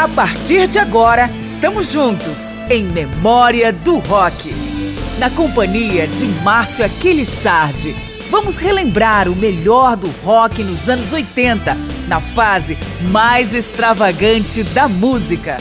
A 0.00 0.08
partir 0.08 0.66
de 0.66 0.78
agora, 0.78 1.26
estamos 1.42 1.92
juntos 1.92 2.48
em 2.70 2.84
Memória 2.84 3.70
do 3.70 3.98
Rock. 3.98 4.50
Na 5.18 5.28
companhia 5.28 6.08
de 6.08 6.24
Márcio 6.42 6.86
Aquiles 6.86 7.28
Sardi, 7.28 7.94
vamos 8.30 8.56
relembrar 8.56 9.28
o 9.28 9.36
melhor 9.36 9.98
do 9.98 10.08
rock 10.24 10.64
nos 10.64 10.88
anos 10.88 11.12
80, 11.12 11.76
na 12.08 12.18
fase 12.18 12.78
mais 13.10 13.52
extravagante 13.52 14.62
da 14.62 14.88
música. 14.88 15.58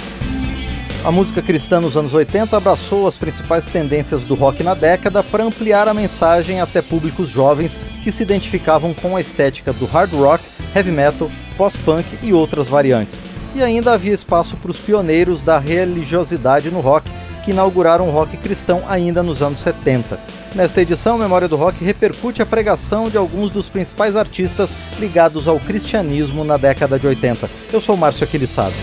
A 1.03 1.11
música 1.11 1.41
cristã 1.41 1.81
nos 1.81 1.97
anos 1.97 2.13
80 2.13 2.55
abraçou 2.55 3.09
as 3.09 3.17
principais 3.17 3.65
tendências 3.65 4.21
do 4.21 4.35
rock 4.35 4.63
na 4.63 4.73
década 4.73 5.21
para 5.21 5.43
ampliar 5.43 5.89
a 5.89 5.93
mensagem 5.93 6.61
até 6.61 6.81
públicos 6.81 7.27
jovens 7.27 7.77
que 8.01 8.09
se 8.09 8.23
identificavam 8.23 8.93
com 8.93 9.17
a 9.17 9.19
estética 9.19 9.73
do 9.73 9.85
hard 9.85 10.13
rock, 10.13 10.45
heavy 10.73 10.91
metal, 10.91 11.29
post-punk 11.57 12.07
e 12.21 12.31
outras 12.31 12.69
variantes. 12.69 13.28
E 13.59 13.61
ainda 13.61 13.91
havia 13.91 14.13
espaço 14.13 14.55
para 14.55 14.71
os 14.71 14.79
pioneiros 14.79 15.43
da 15.43 15.59
religiosidade 15.59 16.71
no 16.71 16.79
rock, 16.79 17.11
que 17.43 17.51
inauguraram 17.51 18.07
o 18.07 18.09
rock 18.09 18.37
cristão 18.37 18.83
ainda 18.87 19.21
nos 19.21 19.41
anos 19.41 19.59
70. 19.59 20.17
Nesta 20.55 20.81
edição, 20.81 21.17
Memória 21.17 21.45
do 21.45 21.57
Rock 21.57 21.83
repercute 21.83 22.41
a 22.41 22.45
pregação 22.45 23.09
de 23.09 23.17
alguns 23.17 23.51
dos 23.51 23.67
principais 23.67 24.15
artistas 24.15 24.73
ligados 24.97 25.45
ao 25.45 25.59
cristianismo 25.59 26.45
na 26.45 26.55
década 26.55 26.97
de 26.97 27.05
80. 27.05 27.49
Eu 27.73 27.81
sou 27.81 27.97
Márcio 27.97 28.23
Aquilissado. 28.23 28.73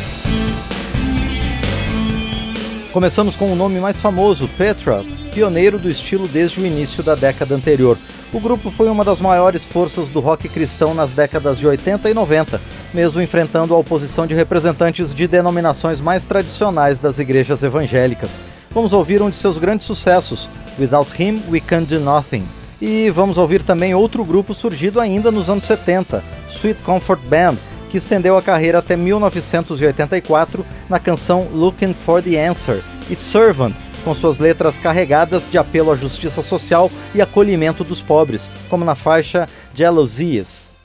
Começamos 2.92 3.34
com 3.34 3.50
o 3.50 3.56
nome 3.56 3.80
mais 3.80 3.97
famoso, 3.97 4.47
Petra, 4.58 5.02
pioneiro 5.33 5.78
do 5.78 5.88
estilo 5.88 6.28
desde 6.28 6.61
o 6.61 6.66
início 6.66 7.02
da 7.02 7.14
década 7.14 7.55
anterior. 7.55 7.97
O 8.32 8.40
grupo 8.40 8.72
foi 8.72 8.88
uma 8.88 9.04
das 9.04 9.20
maiores 9.20 9.64
forças 9.64 10.08
do 10.08 10.18
rock 10.18 10.48
cristão 10.48 10.92
nas 10.92 11.12
décadas 11.12 11.58
de 11.58 11.66
80 11.66 12.10
e 12.10 12.14
90, 12.14 12.60
mesmo 12.92 13.22
enfrentando 13.22 13.72
a 13.72 13.78
oposição 13.78 14.26
de 14.26 14.34
representantes 14.34 15.14
de 15.14 15.28
denominações 15.28 16.00
mais 16.00 16.26
tradicionais 16.26 16.98
das 16.98 17.20
igrejas 17.20 17.62
evangélicas. 17.62 18.41
Vamos 18.70 18.92
ouvir 18.92 19.22
um 19.22 19.30
de 19.30 19.36
seus 19.36 19.58
grandes 19.58 19.86
sucessos, 19.86 20.50
Without 20.78 21.10
Him 21.22 21.41
We 21.48 21.60
Can 21.60 21.84
Do 21.84 22.00
Nothing. 22.00 22.44
E 22.83 23.08
vamos 23.10 23.38
ouvir 23.38 23.62
também 23.62 23.94
outro 23.94 24.24
grupo 24.24 24.52
surgido 24.52 25.00
ainda 25.00 25.30
nos 25.30 25.48
anos 25.48 25.64
70, 25.64 26.22
Sweet 26.50 26.83
Comfort 26.83 27.20
Band, 27.28 27.56
que 27.88 27.96
estendeu 27.96 28.36
a 28.36 28.42
carreira 28.42 28.80
até 28.80 28.96
1984 28.96 30.66
na 30.88 30.98
canção 30.98 31.46
Looking 31.55 31.94
for 31.94 32.20
the 32.20 32.44
Answer 32.44 32.83
e 33.08 33.14
Servant, 33.14 33.72
com 34.06 34.14
suas 34.14 34.38
letras 34.38 34.78
carregadas 34.78 35.48
de 35.50 35.58
apelo 35.58 35.90
à 35.90 35.96
justiça 35.96 36.40
social 36.40 36.88
e 37.12 37.20
acolhimento 37.20 37.82
dos 37.82 38.00
pobres, 38.00 38.48
como 38.70 38.84
na 38.84 38.94
faixa 38.94 39.48
Jealousies. 39.74 40.75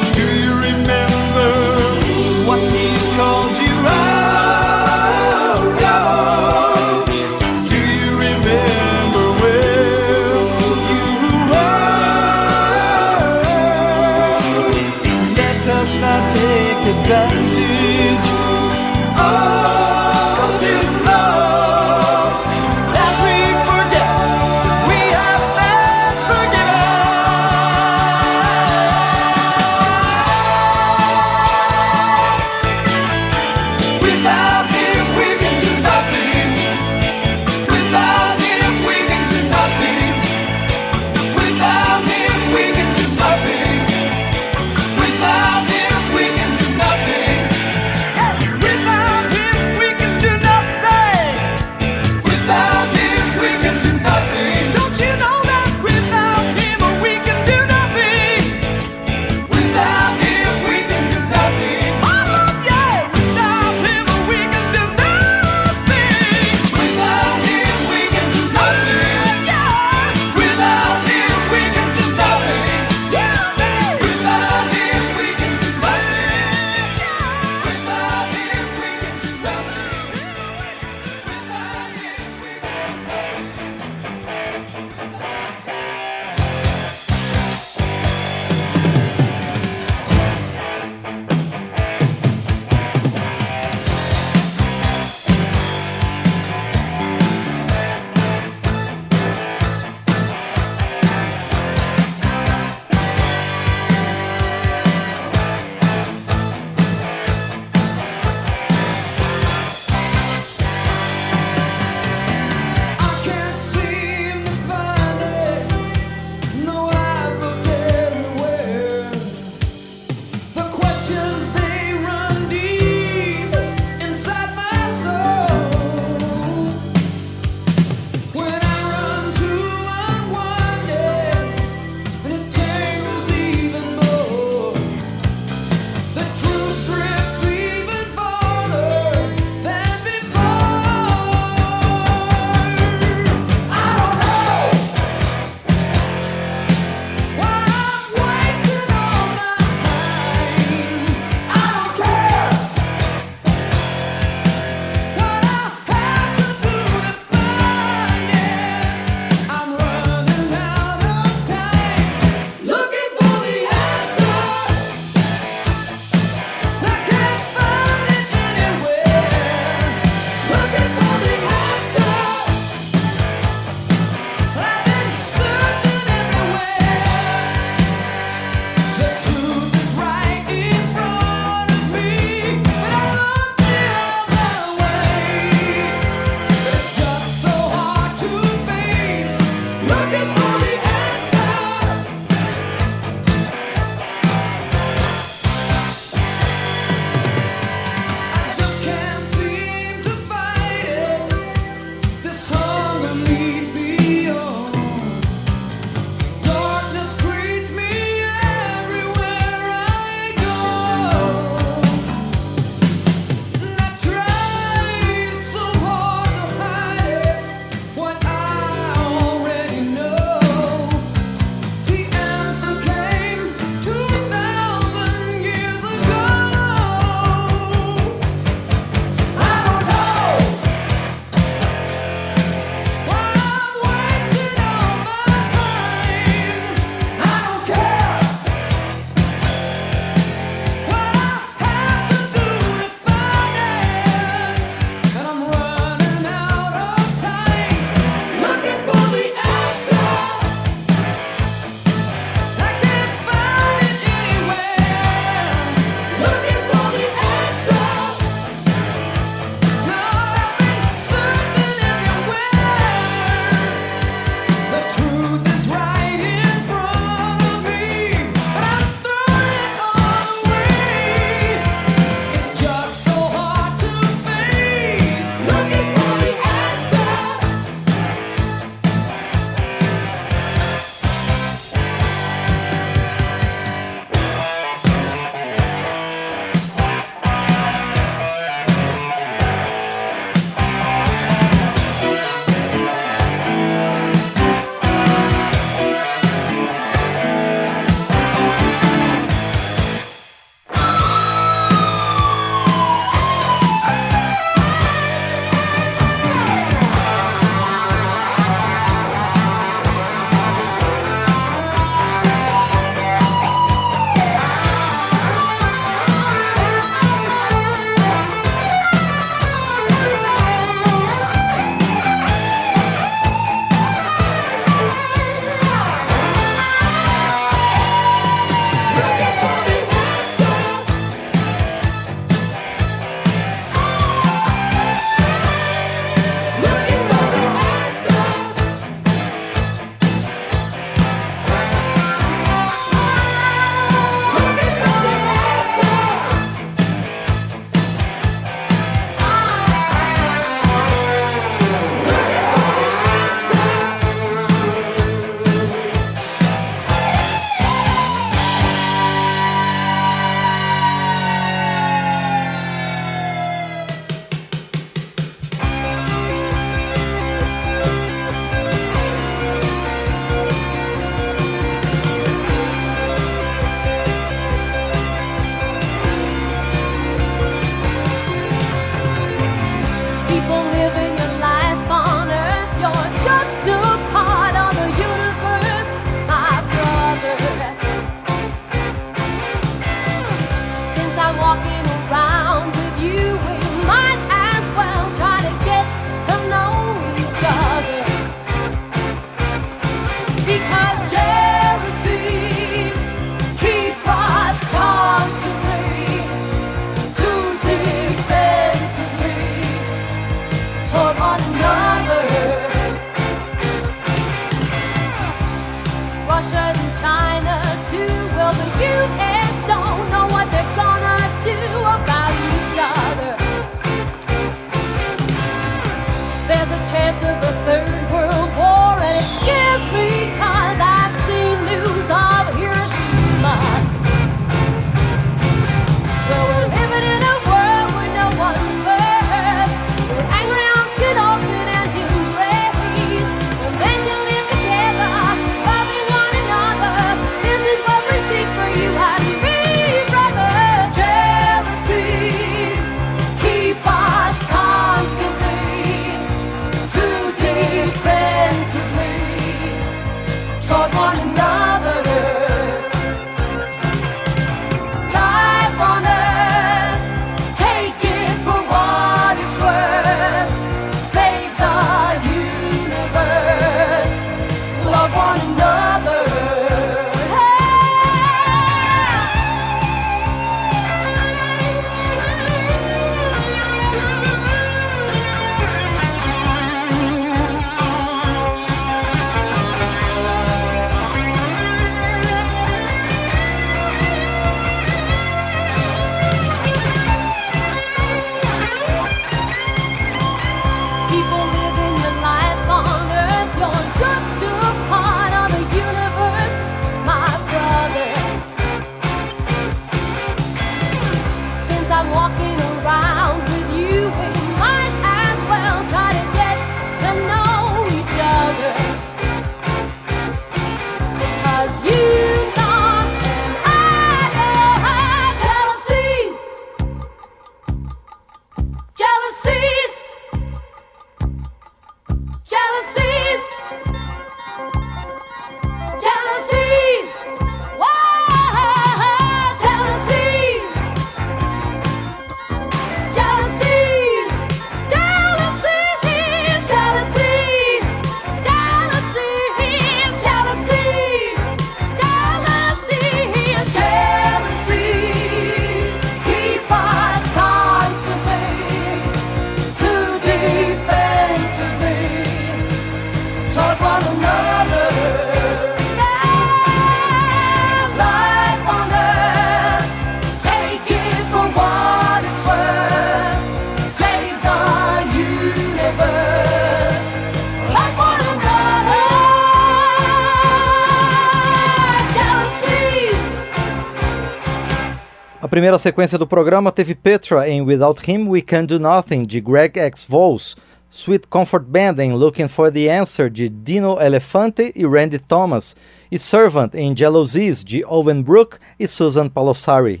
Primeira 585.62 585.78
sequência 585.78 586.18
do 586.18 586.26
programa 586.26 586.72
teve 586.72 586.92
Petra 586.92 587.48
em 587.48 587.62
Without 587.62 588.10
Him 588.10 588.28
We 588.28 588.40
Can 588.40 588.64
Do 588.64 588.80
Nothing, 588.80 589.24
de 589.24 589.40
Greg 589.40 589.78
X. 589.78 590.04
Vols, 590.04 590.56
Sweet 590.90 591.28
Comfort 591.28 591.62
Band 591.62 592.02
em 592.02 592.12
Looking 592.14 592.48
for 592.48 592.68
the 592.72 592.92
Answer, 592.92 593.30
de 593.30 593.48
Dino 593.48 593.96
Elefante 594.02 594.72
e 594.74 594.84
Randy 594.84 595.20
Thomas, 595.20 595.76
e 596.10 596.18
Servant 596.18 596.74
em 596.74 596.96
Jealousies, 596.96 597.62
de 597.62 597.84
Owen 597.84 598.22
Brook 598.22 598.56
e 598.76 598.88
Susan 598.88 599.28
Palossari. 599.28 600.00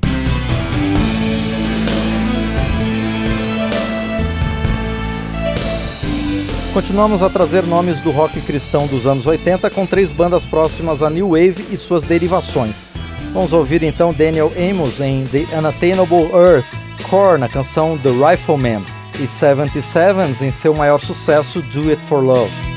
Continuamos 6.74 7.22
a 7.22 7.30
trazer 7.30 7.64
nomes 7.68 8.00
do 8.00 8.10
rock 8.10 8.40
cristão 8.40 8.88
dos 8.88 9.06
anos 9.06 9.28
80 9.28 9.70
com 9.70 9.86
três 9.86 10.10
bandas 10.10 10.44
próximas 10.44 11.02
a 11.02 11.08
New 11.08 11.28
Wave 11.28 11.68
e 11.70 11.76
suas 11.76 12.02
derivações. 12.02 12.91
Vamos 13.32 13.54
ouvir 13.54 13.82
então 13.82 14.12
Daniel 14.12 14.52
Amos 14.56 15.00
em 15.00 15.24
The 15.24 15.46
Unattainable 15.56 16.30
Earth, 16.34 16.66
Core 17.08 17.40
na 17.40 17.48
canção 17.48 17.96
The 17.96 18.10
Rifleman 18.10 18.84
e 19.18 19.26
77s 19.26 20.42
em 20.42 20.50
seu 20.50 20.74
maior 20.74 21.00
sucesso 21.00 21.62
Do 21.62 21.88
It 21.88 22.02
For 22.02 22.22
Love. 22.22 22.71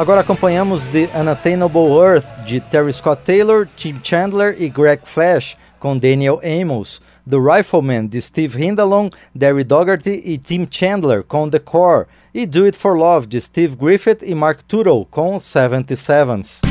Agora 0.00 0.22
acompanhamos 0.22 0.86
The 0.86 1.10
Unattainable 1.14 1.98
Earth 2.02 2.24
de 2.46 2.58
Terry 2.58 2.90
Scott 2.90 3.20
Taylor, 3.22 3.68
Tim 3.76 4.00
Chandler 4.02 4.56
e 4.58 4.66
Greg 4.66 5.02
Flash 5.04 5.58
com 5.78 5.98
Daniel 5.98 6.40
Amos, 6.42 7.02
The 7.28 7.36
Rifleman 7.36 8.06
de 8.06 8.22
Steve 8.22 8.64
Hindalong, 8.64 9.10
Derry 9.34 9.62
Dougherty 9.62 10.22
e 10.24 10.38
Tim 10.38 10.66
Chandler 10.70 11.22
com 11.22 11.50
The 11.50 11.58
Core 11.58 12.06
e 12.32 12.46
Do 12.46 12.64
It 12.64 12.78
For 12.78 12.96
Love 12.96 13.26
de 13.26 13.42
Steve 13.42 13.76
Griffith 13.76 14.22
e 14.22 14.34
Mark 14.34 14.62
Tuttle 14.66 15.04
com 15.10 15.36
77s. 15.36 16.69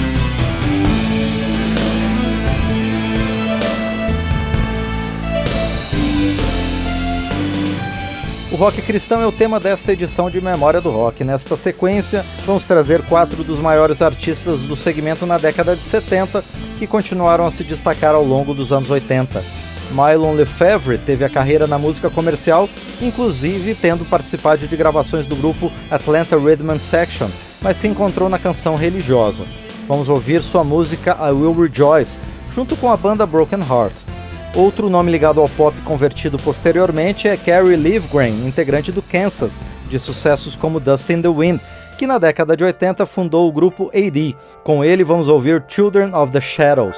O 8.52 8.56
rock 8.56 8.82
cristão 8.82 9.22
é 9.22 9.28
o 9.28 9.32
tema 9.32 9.60
desta 9.60 9.94
edição 9.94 10.28
de 10.28 10.42
Memória 10.42 10.82
do 10.82 10.90
Rock. 10.90 11.24
Nesta 11.24 11.56
sequência, 11.56 12.26
vamos 12.48 12.66
trazer 12.66 13.04
quatro 13.04 13.44
dos 13.44 13.60
maiores 13.60 14.02
artistas 14.02 14.62
do 14.62 14.76
segmento 14.76 15.24
na 15.28 15.38
década 15.38 15.76
de 15.76 15.84
70 15.84 16.44
que 16.80 16.88
continuaram 16.88 17.46
a 17.46 17.52
se 17.52 17.64
destacar 17.64 18.16
ao 18.16 18.24
longo 18.24 18.56
dos 18.56 18.74
anos 18.74 18.90
80. 18.90 19.44
Mylon 19.92 20.34
Lefebvre 20.34 20.98
teve 20.98 21.24
a 21.24 21.30
carreira 21.30 21.68
na 21.68 21.78
música 21.78 22.10
comercial, 22.10 22.68
inclusive 23.00 23.76
tendo 23.76 24.04
participado 24.04 24.68
de 24.68 24.76
gravações 24.76 25.28
do 25.28 25.36
grupo 25.36 25.72
Atlanta 25.92 26.36
Rhythm 26.36 26.80
Section, 26.80 27.30
mas 27.62 27.78
se 27.78 27.88
encontrou 27.88 28.30
na 28.30 28.40
canção 28.40 28.76
religiosa. 28.76 29.46
Vamos 29.88 30.10
ouvir 30.10 30.42
sua 30.42 30.64
música 30.64 31.16
I 31.22 31.32
Will 31.32 31.54
Rejoice, 31.54 32.20
junto 32.56 32.76
com 32.76 32.92
a 32.92 32.98
banda 32.98 33.28
Broken 33.28 33.60
Heart. 33.60 34.09
Outro 34.56 34.90
nome 34.90 35.12
ligado 35.12 35.40
ao 35.40 35.48
pop 35.48 35.80
convertido 35.84 36.38
posteriormente 36.40 37.28
é 37.28 37.38
Carrie 37.38 37.76
Livgren, 37.76 38.48
integrante 38.48 38.92
do 38.92 39.02
Kansas, 39.02 39.60
de 39.88 40.00
sucessos 40.00 40.56
como 40.56 40.80
Dust 40.80 41.08
in 41.12 41.22
the 41.22 41.28
Wind, 41.28 41.60
que 41.98 42.08
na 42.08 42.18
década 42.18 42.58
de 42.58 42.64
80 42.64 43.06
fundou 43.06 43.48
o 43.48 43.52
grupo 43.52 43.92
AD. 43.94 44.36
Com 44.64 44.84
ele 44.84 45.04
vamos 45.04 45.28
ouvir 45.30 45.64
Children 45.68 46.16
of 46.16 46.32
the 46.32 46.42
Shadows. 46.42 46.98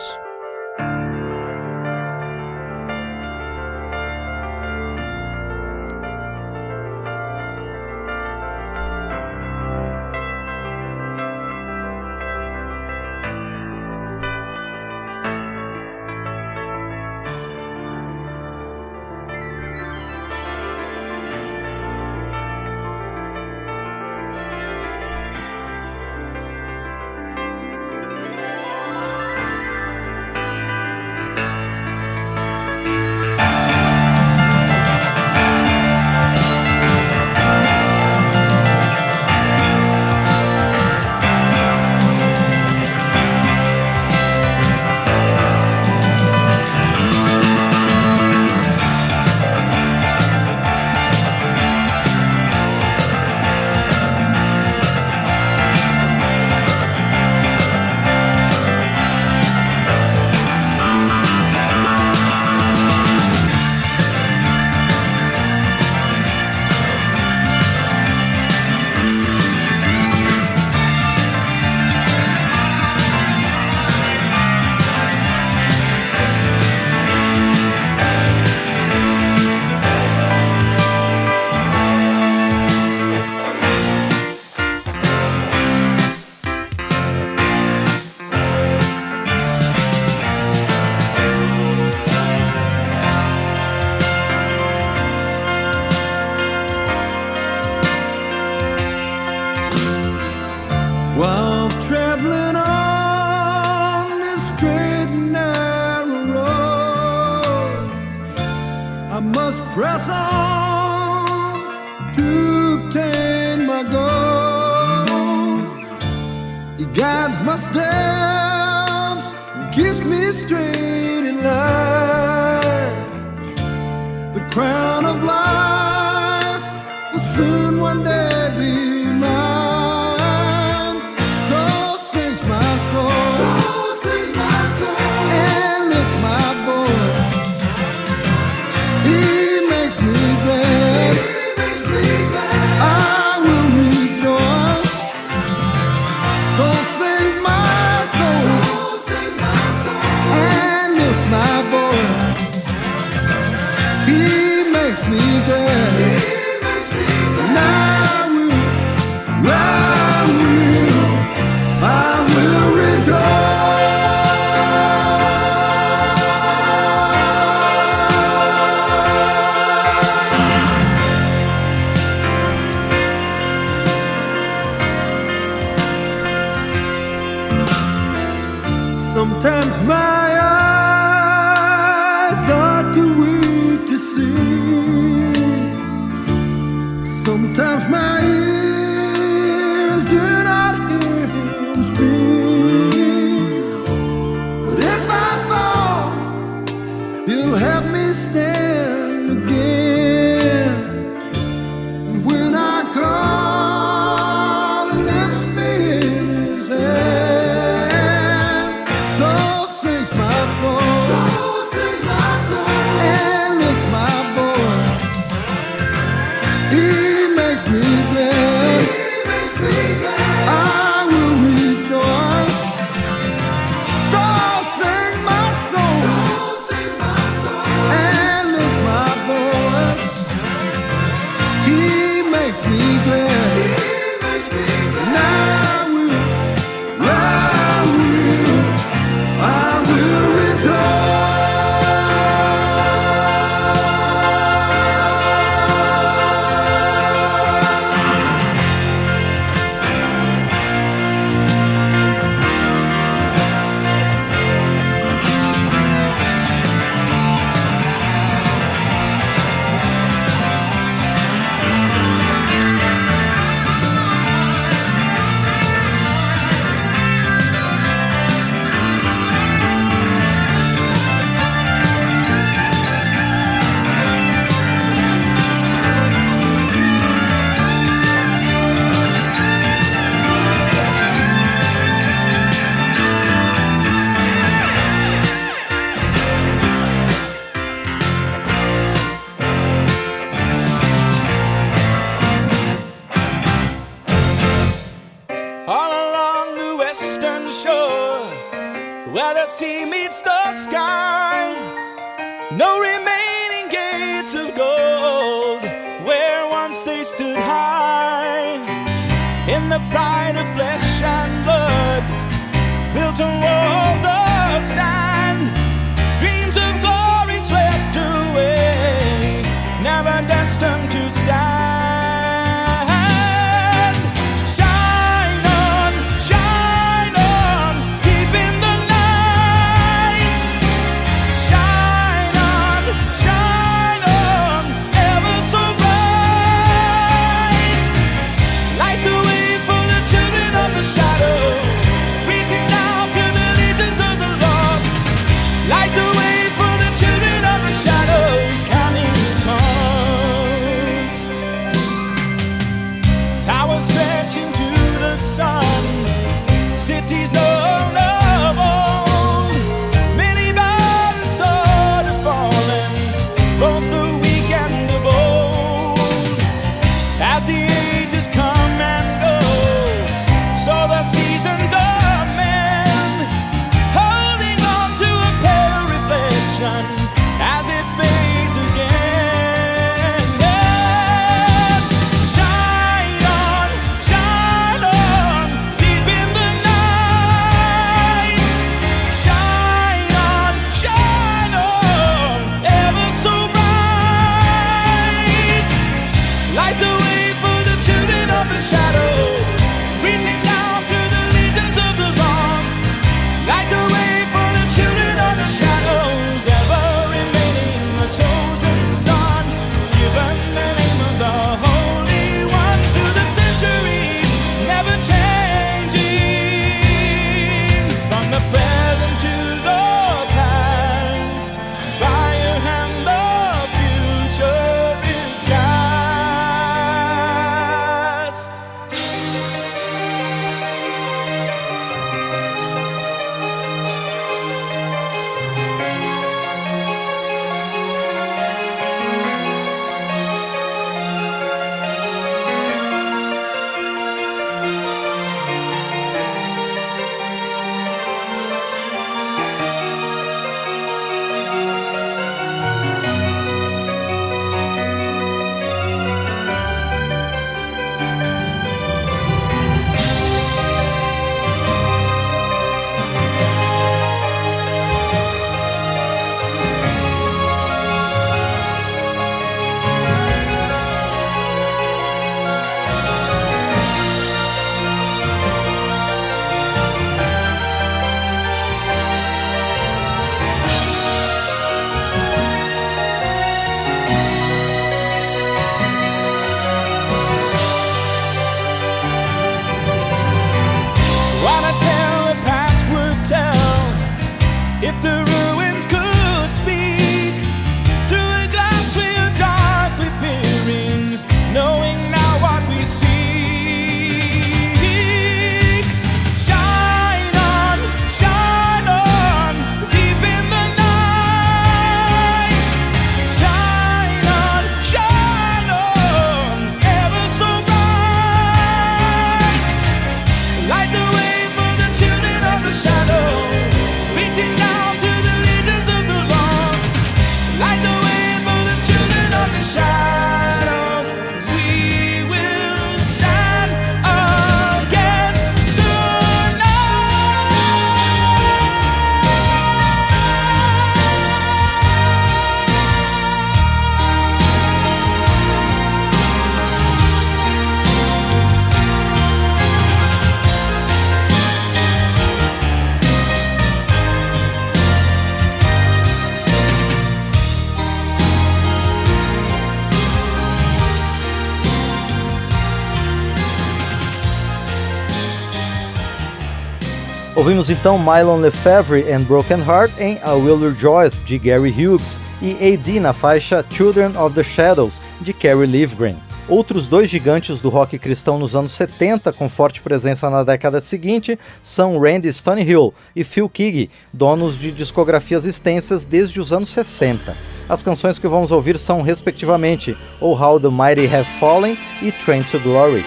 Ouvimos 567.33 567.69
então 567.69 567.97
Mylon 567.97 568.41
Lefebvre 568.41 569.09
and 569.09 569.21
Broken 569.21 569.59
Heart 569.59 569.93
em 569.99 570.19
A 570.21 570.33
Will 570.33 570.59
Rejoice, 570.59 571.21
de 571.21 571.39
Gary 571.39 571.71
Hughes, 571.71 572.19
e 572.41 572.73
AD 572.73 572.99
na 572.99 573.13
faixa 573.13 573.63
Children 573.69 574.17
of 574.17 574.35
the 574.35 574.43
Shadows, 574.43 574.99
de 575.21 575.31
Kerry 575.31 575.65
Livgren. 575.65 576.17
Outros 576.49 576.87
dois 576.87 577.09
gigantes 577.09 577.59
do 577.61 577.69
rock 577.69 577.97
cristão 577.97 578.37
nos 578.37 578.53
anos 578.53 578.73
70, 578.73 579.31
com 579.31 579.47
forte 579.47 579.79
presença 579.79 580.29
na 580.29 580.43
década 580.43 580.81
seguinte, 580.81 581.39
são 581.63 581.97
Randy 581.97 582.33
Stonehill 582.33 582.93
e 583.15 583.23
Phil 583.23 583.47
Keaggy, 583.47 583.89
donos 584.11 584.59
de 584.59 584.69
discografias 584.69 585.45
extensas 585.45 586.03
desde 586.03 586.37
os 586.41 586.51
anos 586.51 586.67
60. 586.67 587.37
As 587.69 587.81
canções 587.81 588.19
que 588.19 588.27
vamos 588.27 588.51
ouvir 588.51 588.77
são, 588.77 589.01
respectivamente, 589.01 589.95
Oh 590.19 590.35
How 590.35 590.59
the 590.59 590.67
Mighty 590.67 591.07
Have 591.07 591.29
Fallen 591.39 591.77
e 592.01 592.11
Train 592.11 592.43
to 592.43 592.59
Glory. 592.59 593.05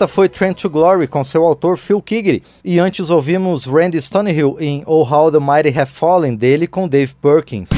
Esta 0.00 0.08
foi 0.08 0.30
Trent 0.30 0.62
to 0.62 0.70
Glory 0.70 1.06
com 1.06 1.22
seu 1.22 1.44
autor 1.44 1.76
Phil 1.76 2.00
Kiggery. 2.00 2.42
E 2.64 2.78
antes 2.78 3.10
ouvimos 3.10 3.66
Randy 3.66 4.00
Stonehill 4.00 4.56
em 4.58 4.82
Oh 4.86 5.02
How 5.02 5.30
the 5.30 5.38
Mighty 5.38 5.78
Have 5.78 5.92
Fallen 5.92 6.34
dele 6.36 6.66
com 6.66 6.88
Dave 6.88 7.12
Perkins. 7.20 7.68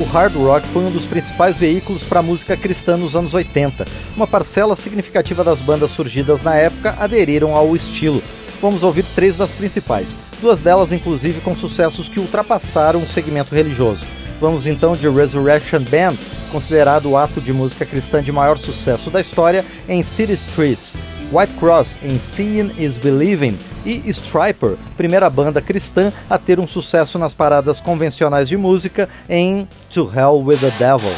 O 0.00 0.04
hard 0.06 0.34
rock 0.34 0.66
foi 0.66 0.82
um 0.82 0.90
dos 0.90 1.04
principais 1.04 1.56
veículos 1.56 2.02
para 2.02 2.18
a 2.18 2.22
música 2.24 2.56
cristã 2.56 2.96
nos 2.96 3.14
anos 3.14 3.32
80. 3.32 3.84
Uma 4.16 4.26
parcela 4.26 4.74
significativa 4.74 5.44
das 5.44 5.60
bandas 5.60 5.92
surgidas 5.92 6.42
na 6.42 6.56
época 6.56 6.96
aderiram 6.98 7.54
ao 7.54 7.76
estilo. 7.76 8.20
Vamos 8.60 8.82
ouvir 8.82 9.04
três 9.14 9.36
das 9.36 9.52
principais, 9.52 10.16
duas 10.40 10.60
delas 10.60 10.90
inclusive 10.90 11.40
com 11.42 11.54
sucessos 11.54 12.08
que 12.08 12.18
ultrapassaram 12.18 13.00
o 13.00 13.06
segmento 13.06 13.54
religioso. 13.54 14.04
Vamos 14.40 14.66
então 14.66 14.94
de 14.94 15.08
Resurrection 15.08 15.82
Band, 15.84 16.16
considerado 16.50 17.10
o 17.10 17.16
ato 17.16 17.40
de 17.40 17.52
música 17.52 17.86
cristã 17.86 18.22
de 18.22 18.32
maior 18.32 18.58
sucesso 18.58 19.10
da 19.10 19.20
história, 19.20 19.64
em 19.88 20.02
City 20.02 20.32
Streets. 20.32 20.96
White 21.32 21.54
Cross 21.54 21.98
em 22.02 22.18
Seeing 22.18 22.72
is 22.78 22.96
Believing 22.96 23.58
e 23.84 24.08
Striper, 24.10 24.76
primeira 24.96 25.28
banda 25.28 25.60
cristã 25.60 26.12
a 26.28 26.38
ter 26.38 26.60
um 26.60 26.66
sucesso 26.66 27.18
nas 27.18 27.32
paradas 27.32 27.80
convencionais 27.80 28.48
de 28.48 28.56
música 28.56 29.08
em 29.28 29.68
To 29.90 30.10
Hell 30.14 30.42
with 30.44 30.58
the 30.58 30.70
Devil. 30.78 31.14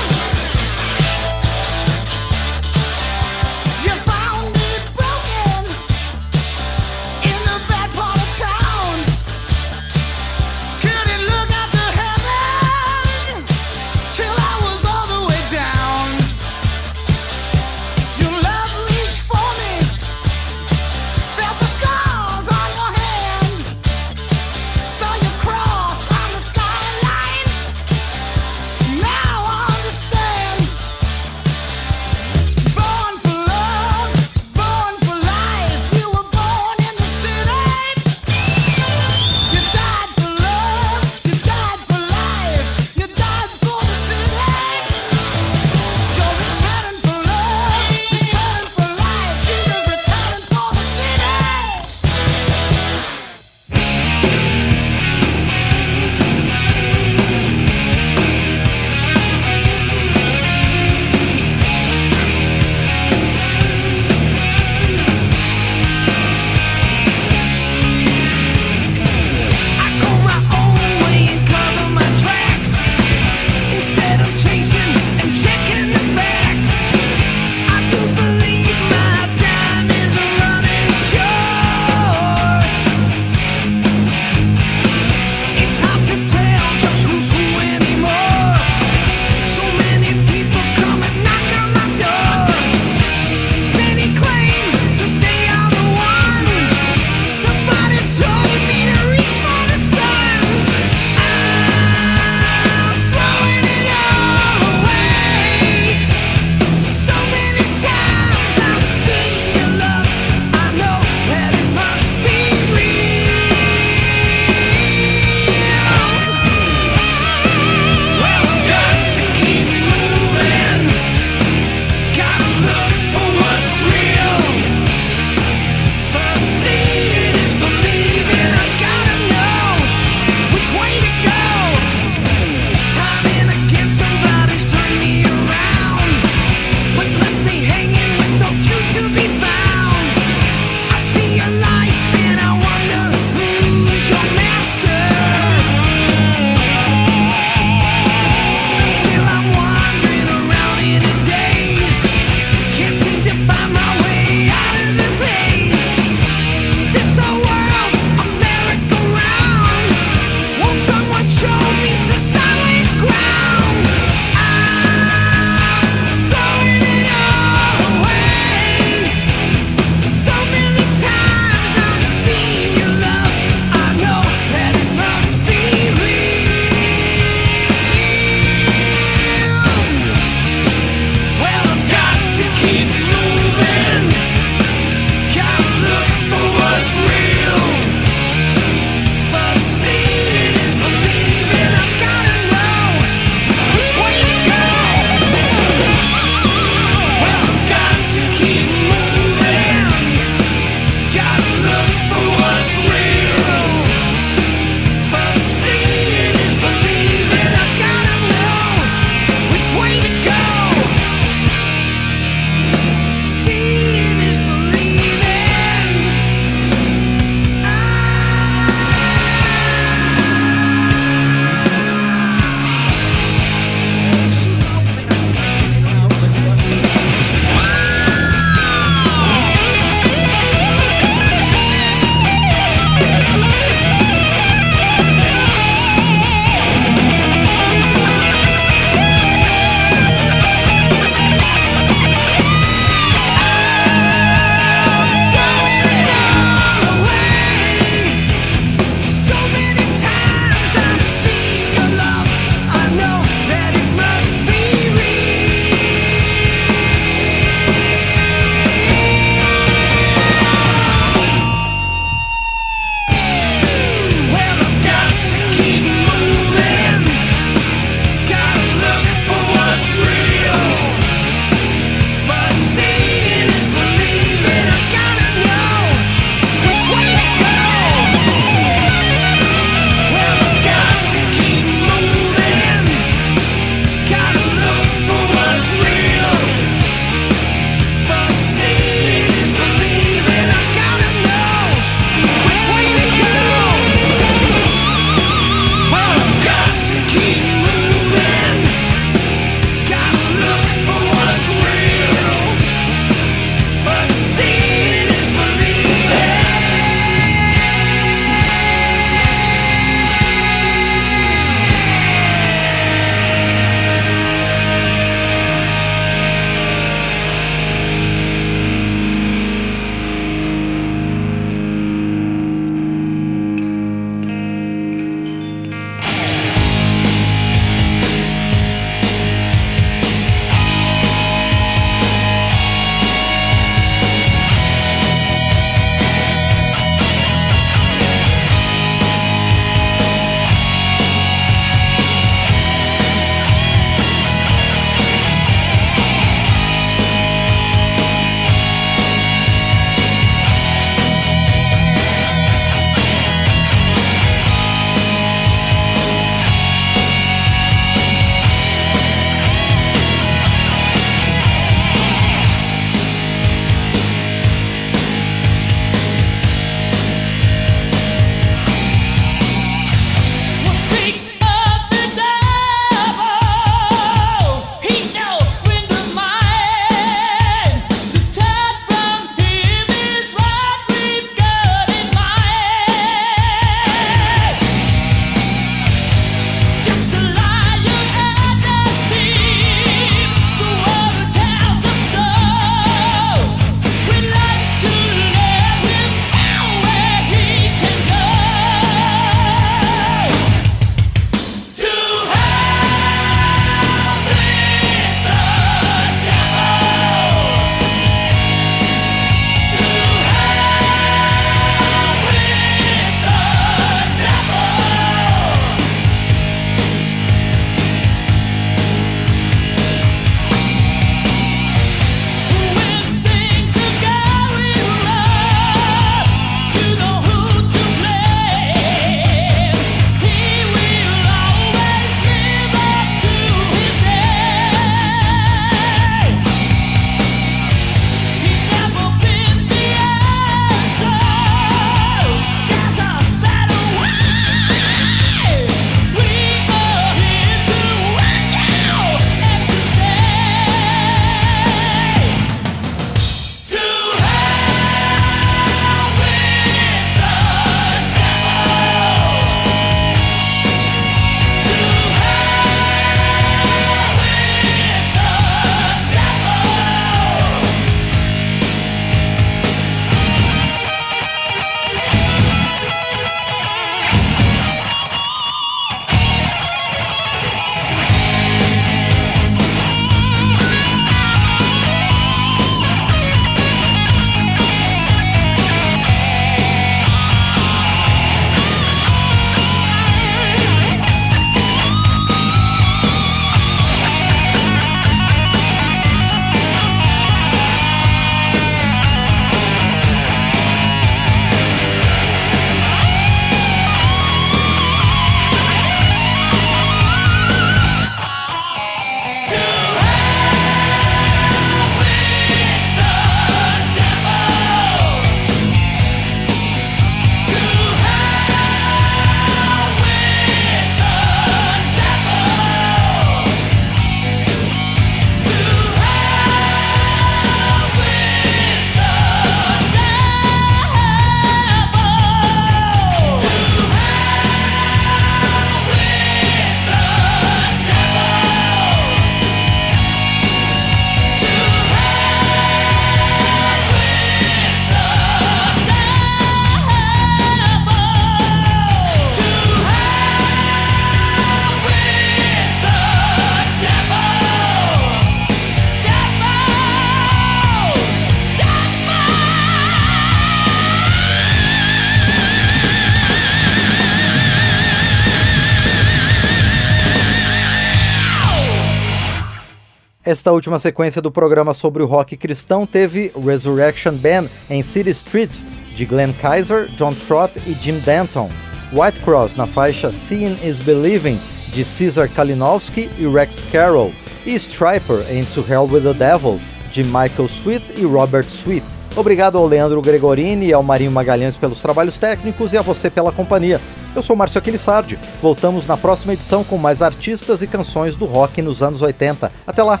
Esta 570.40 570.52
última 570.52 570.78
sequência 570.78 571.20
do 571.20 571.30
programa 571.30 571.74
sobre 571.74 572.02
o 572.02 572.06
rock 572.06 572.34
cristão 572.34 572.86
teve 572.86 573.30
Resurrection 573.44 574.14
Band 574.14 574.46
em 574.70 574.82
City 574.82 575.10
Streets, 575.10 575.66
de 575.94 576.06
Glenn 576.06 576.32
Kaiser, 576.32 576.86
John 576.96 577.12
Trott 577.12 577.52
e 577.66 577.74
Jim 577.74 577.98
Denton. 577.98 578.48
White 578.90 579.20
Cross 579.20 579.54
na 579.54 579.66
faixa 579.66 580.10
Seeing 580.10 580.56
is 580.66 580.78
Believing, 580.78 581.38
de 581.74 581.84
Caesar 581.84 582.26
Kalinowski 582.26 583.10
e 583.18 583.28
Rex 583.28 583.62
Carroll. 583.70 584.14
E 584.46 584.58
Striper 584.58 585.26
em 585.30 585.44
To 585.44 585.60
Hell 585.60 585.86
with 585.86 586.04
the 586.04 586.14
Devil, 586.14 586.58
de 586.90 587.04
Michael 587.04 587.46
Sweet 587.46 588.00
e 588.00 588.06
Robert 588.06 588.48
Sweet. 588.48 588.99
Obrigado 589.16 589.58
ao 589.58 589.66
Leandro 589.66 590.00
Gregorini 590.00 590.66
e 590.66 590.72
ao 590.72 590.82
Marinho 590.82 591.10
Magalhães 591.10 591.56
pelos 591.56 591.80
trabalhos 591.80 592.18
técnicos 592.18 592.72
e 592.72 592.78
a 592.78 592.82
você 592.82 593.10
pela 593.10 593.32
companhia. 593.32 593.80
Eu 594.14 594.22
sou 594.22 594.36
Márcio 594.36 594.58
Aquilissardi. 594.58 595.18
Voltamos 595.42 595.86
na 595.86 595.96
próxima 595.96 596.32
edição 596.32 596.64
com 596.64 596.78
mais 596.78 597.02
artistas 597.02 597.62
e 597.62 597.66
canções 597.66 598.14
do 598.14 598.24
rock 598.24 598.62
nos 598.62 598.82
anos 598.82 599.02
80. 599.02 599.50
Até 599.66 599.82
lá! 599.82 600.00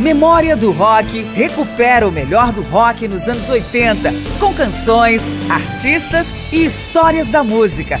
Memória 0.00 0.56
do 0.56 0.70
Rock 0.70 1.22
recupera 1.34 2.06
o 2.06 2.12
melhor 2.12 2.52
do 2.52 2.62
rock 2.62 3.08
nos 3.08 3.28
anos 3.28 3.48
80, 3.48 4.12
com 4.38 4.54
canções, 4.54 5.22
artistas 5.50 6.32
e 6.52 6.64
histórias 6.64 7.28
da 7.28 7.42
música. 7.42 8.00